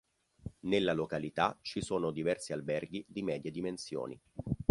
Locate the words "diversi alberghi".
2.09-3.05